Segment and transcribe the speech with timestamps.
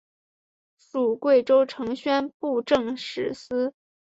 [0.79, 3.75] 属贵州承宣布政使司。